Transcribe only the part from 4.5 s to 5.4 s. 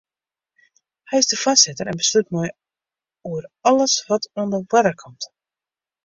de oarder komt.